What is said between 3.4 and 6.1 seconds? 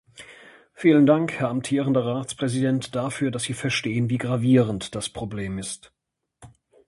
Sie verstehen, wie gravierend das Problem ist.